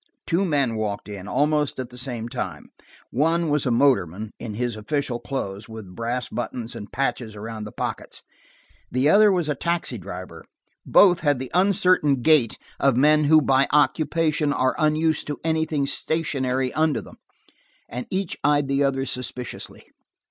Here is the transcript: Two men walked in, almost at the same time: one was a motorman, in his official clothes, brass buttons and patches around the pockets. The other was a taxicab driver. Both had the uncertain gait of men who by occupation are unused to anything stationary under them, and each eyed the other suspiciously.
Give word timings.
Two 0.25 0.45
men 0.45 0.73
walked 0.73 1.07
in, 1.07 1.27
almost 1.27 1.77
at 1.79 1.91
the 1.91 1.95
same 1.99 2.27
time: 2.27 2.71
one 3.11 3.49
was 3.51 3.67
a 3.67 3.69
motorman, 3.69 4.31
in 4.39 4.55
his 4.55 4.75
official 4.75 5.19
clothes, 5.19 5.67
brass 5.67 6.27
buttons 6.27 6.75
and 6.75 6.91
patches 6.91 7.35
around 7.35 7.65
the 7.65 7.71
pockets. 7.71 8.23
The 8.89 9.07
other 9.09 9.31
was 9.31 9.47
a 9.47 9.53
taxicab 9.53 10.01
driver. 10.01 10.43
Both 10.87 11.19
had 11.19 11.37
the 11.37 11.51
uncertain 11.53 12.23
gait 12.23 12.57
of 12.79 12.97
men 12.97 13.25
who 13.25 13.43
by 13.43 13.67
occupation 13.71 14.51
are 14.51 14.73
unused 14.79 15.27
to 15.27 15.39
anything 15.43 15.85
stationary 15.85 16.73
under 16.73 16.99
them, 17.03 17.19
and 17.87 18.07
each 18.09 18.39
eyed 18.43 18.67
the 18.67 18.83
other 18.83 19.05
suspiciously. 19.05 19.85